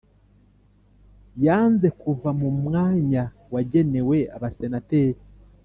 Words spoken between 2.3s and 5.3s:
mu mwanya wagenewe abasenateri